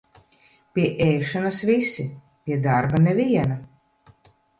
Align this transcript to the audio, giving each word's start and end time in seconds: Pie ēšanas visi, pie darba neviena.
Pie 0.77 0.85
ēšanas 1.07 1.59
visi, 1.71 2.05
pie 2.47 2.57
darba 2.63 3.03
neviena. 3.05 3.59